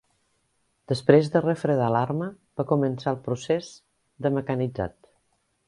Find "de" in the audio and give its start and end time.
1.35-1.41, 4.27-4.33